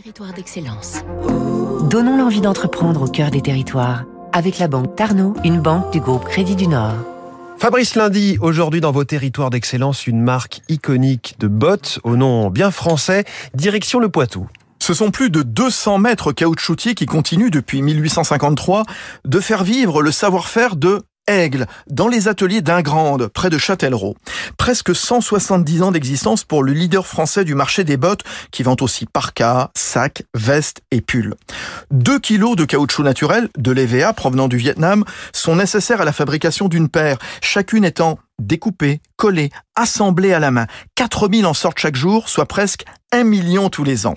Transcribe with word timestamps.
territoire 0.00 0.32
d'excellence. 0.32 1.02
Donnons 1.90 2.16
l'envie 2.16 2.40
d'entreprendre 2.40 3.02
au 3.02 3.06
cœur 3.06 3.30
des 3.30 3.42
territoires 3.42 4.04
avec 4.32 4.58
la 4.58 4.66
banque 4.66 4.96
Tarno, 4.96 5.34
une 5.44 5.60
banque 5.60 5.92
du 5.92 6.00
groupe 6.00 6.24
Crédit 6.24 6.56
du 6.56 6.68
Nord. 6.68 6.94
Fabrice 7.58 7.96
Lundi, 7.96 8.38
aujourd'hui 8.40 8.80
dans 8.80 8.92
vos 8.92 9.04
territoires 9.04 9.50
d'excellence, 9.50 10.06
une 10.06 10.22
marque 10.22 10.62
iconique 10.70 11.36
de 11.38 11.48
bottes 11.48 11.98
au 12.02 12.16
nom 12.16 12.48
bien 12.48 12.70
français, 12.70 13.24
direction 13.52 13.98
le 13.98 14.08
Poitou. 14.08 14.46
Ce 14.78 14.94
sont 14.94 15.10
plus 15.10 15.28
de 15.28 15.42
200 15.42 15.98
mètres 15.98 16.32
caoutchoutiers 16.32 16.94
qui 16.94 17.04
continuent 17.04 17.50
depuis 17.50 17.82
1853 17.82 18.84
de 19.26 19.40
faire 19.40 19.64
vivre 19.64 20.00
le 20.00 20.12
savoir-faire 20.12 20.76
de 20.76 21.02
Aigle, 21.30 21.66
dans 21.88 22.08
les 22.08 22.26
ateliers 22.26 22.60
d'Ingrande, 22.60 23.28
près 23.28 23.50
de 23.50 23.56
Châtellerault. 23.56 24.16
Presque 24.58 24.94
170 24.94 25.82
ans 25.82 25.92
d'existence 25.92 26.42
pour 26.44 26.64
le 26.64 26.72
leader 26.72 27.06
français 27.06 27.44
du 27.44 27.54
marché 27.54 27.84
des 27.84 27.96
bottes, 27.96 28.22
qui 28.50 28.64
vend 28.64 28.76
aussi 28.80 29.06
parkas, 29.06 29.70
sacs, 29.76 30.24
vestes 30.34 30.82
et 30.90 31.00
pulls. 31.00 31.34
2 31.92 32.18
kilos 32.18 32.56
de 32.56 32.64
caoutchouc 32.64 33.04
naturel, 33.04 33.48
de 33.56 33.70
l'EVA 33.70 34.12
provenant 34.12 34.48
du 34.48 34.56
Vietnam, 34.56 35.04
sont 35.32 35.54
nécessaires 35.54 36.00
à 36.00 36.04
la 36.04 36.12
fabrication 36.12 36.68
d'une 36.68 36.88
paire, 36.88 37.18
chacune 37.40 37.84
étant 37.84 38.18
découpée, 38.40 39.00
collée, 39.16 39.50
assemblée 39.76 40.32
à 40.32 40.40
la 40.40 40.50
main. 40.50 40.66
4000 40.96 41.46
en 41.46 41.54
sortent 41.54 41.78
chaque 41.78 41.96
jour, 41.96 42.28
soit 42.28 42.46
presque 42.46 42.84
1 43.12 43.24
million 43.24 43.70
tous 43.70 43.82
les 43.82 44.06
ans. 44.06 44.14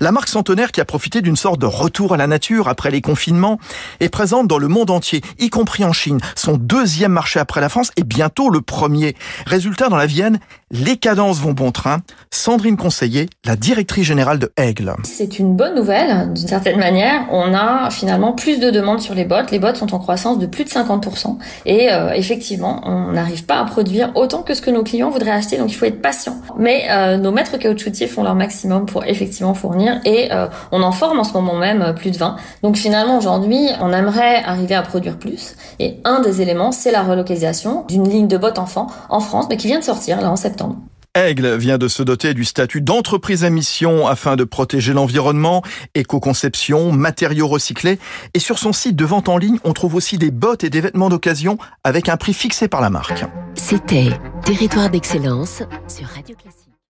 La 0.00 0.12
marque 0.12 0.28
centenaire 0.28 0.70
qui 0.70 0.80
a 0.82 0.84
profité 0.84 1.22
d'une 1.22 1.36
sorte 1.36 1.58
de 1.58 1.66
retour 1.66 2.12
à 2.12 2.18
la 2.18 2.26
nature 2.26 2.68
après 2.68 2.90
les 2.90 3.00
confinements 3.00 3.58
est 4.00 4.10
présente 4.10 4.48
dans 4.48 4.58
le 4.58 4.68
monde 4.68 4.90
entier, 4.90 5.22
y 5.38 5.48
compris 5.48 5.82
en 5.82 5.94
Chine, 5.94 6.18
son 6.34 6.58
deuxième 6.58 7.12
marché 7.12 7.40
après 7.40 7.62
la 7.62 7.70
France 7.70 7.90
et 7.96 8.04
bientôt 8.04 8.50
le 8.50 8.60
premier. 8.60 9.16
Résultat 9.46 9.88
dans 9.88 9.96
la 9.96 10.04
Vienne, 10.04 10.40
les 10.70 10.98
cadences 10.98 11.38
vont 11.38 11.52
bon 11.52 11.72
train. 11.72 12.02
Sandrine 12.30 12.76
Conseiller, 12.76 13.30
la 13.46 13.56
directrice 13.56 14.06
générale 14.06 14.38
de 14.38 14.52
Aigle. 14.58 14.94
C'est 15.04 15.38
une 15.38 15.56
bonne 15.56 15.74
nouvelle, 15.74 16.32
d'une 16.34 16.48
certaine 16.48 16.78
manière. 16.78 17.26
On 17.30 17.54
a 17.54 17.90
finalement 17.90 18.32
plus 18.32 18.60
de 18.60 18.70
demandes 18.70 19.00
sur 19.00 19.14
les 19.14 19.24
bottes. 19.24 19.52
Les 19.52 19.58
bottes 19.58 19.76
sont 19.76 19.94
en 19.94 19.98
croissance 19.98 20.38
de 20.38 20.46
plus 20.46 20.64
de 20.64 20.68
50%. 20.68 21.38
Et 21.64 21.90
euh, 21.92 22.12
effectivement, 22.12 22.82
on 22.84 23.12
n'arrive 23.12 23.46
pas 23.46 23.58
à 23.60 23.64
produire 23.64 24.10
autant 24.16 24.42
que 24.42 24.52
ce 24.52 24.60
que 24.60 24.70
nos 24.70 24.82
clients 24.82 25.10
voudraient 25.10 25.30
acheter, 25.30 25.56
donc 25.56 25.70
il 25.70 25.74
faut 25.74 25.86
être 25.86 26.02
patient. 26.02 26.36
Mais 26.58 26.84
euh, 26.90 27.16
nos 27.16 27.30
maîtres 27.30 27.56
caoutchoutiers 27.56 28.08
font 28.08 28.22
leur 28.22 28.33
maximum 28.34 28.86
pour 28.86 29.04
effectivement 29.04 29.54
fournir 29.54 30.00
et 30.04 30.32
euh, 30.32 30.46
on 30.72 30.82
en 30.82 30.92
forme 30.92 31.18
en 31.18 31.24
ce 31.24 31.32
moment 31.32 31.56
même 31.56 31.82
euh, 31.82 31.92
plus 31.92 32.10
de 32.10 32.16
20. 32.16 32.36
Donc 32.62 32.76
finalement 32.76 33.18
aujourd'hui, 33.18 33.68
on 33.80 33.92
aimerait 33.92 34.42
arriver 34.44 34.74
à 34.74 34.82
produire 34.82 35.18
plus 35.18 35.56
et 35.78 35.98
un 36.04 36.20
des 36.20 36.42
éléments, 36.42 36.72
c'est 36.72 36.90
la 36.90 37.02
relocalisation 37.02 37.84
d'une 37.88 38.08
ligne 38.08 38.28
de 38.28 38.36
bottes 38.36 38.58
enfants 38.58 38.88
en 39.08 39.20
France, 39.20 39.46
mais 39.48 39.56
qui 39.56 39.66
vient 39.66 39.78
de 39.78 39.84
sortir 39.84 40.20
là 40.20 40.30
en 40.30 40.36
septembre. 40.36 40.76
Aigle 41.16 41.54
vient 41.56 41.78
de 41.78 41.86
se 41.86 42.02
doter 42.02 42.34
du 42.34 42.44
statut 42.44 42.80
d'entreprise 42.80 43.44
à 43.44 43.50
mission 43.50 44.08
afin 44.08 44.34
de 44.34 44.42
protéger 44.42 44.92
l'environnement, 44.92 45.62
éco-conception, 45.94 46.90
matériaux 46.90 47.46
recyclés. 47.46 48.00
Et 48.34 48.40
sur 48.40 48.58
son 48.58 48.72
site 48.72 48.96
de 48.96 49.04
vente 49.04 49.28
en 49.28 49.38
ligne, 49.38 49.58
on 49.62 49.72
trouve 49.74 49.94
aussi 49.94 50.18
des 50.18 50.32
bottes 50.32 50.64
et 50.64 50.70
des 50.70 50.80
vêtements 50.80 51.08
d'occasion 51.08 51.56
avec 51.84 52.08
un 52.08 52.16
prix 52.16 52.34
fixé 52.34 52.66
par 52.66 52.80
la 52.80 52.90
marque. 52.90 53.24
C'était 53.54 54.10
Territoire 54.44 54.90
d'excellence 54.90 55.62
sur 55.86 56.08
Radio 56.08 56.34
Classique. 56.34 56.73